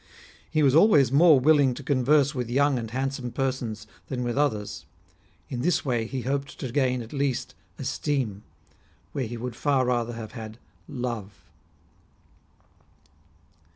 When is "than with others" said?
4.07-4.87